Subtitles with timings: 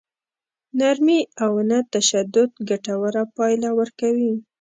[0.79, 4.33] نرمي او نه تشدد ګټوره پايله ورکوي.